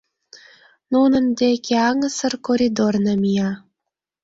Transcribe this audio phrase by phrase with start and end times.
[0.93, 3.49] Нунын деке аҥысыр коридор намия.